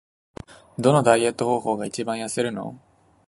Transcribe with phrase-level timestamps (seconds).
[0.79, 2.81] どのダイエット方法が一番痩せるの？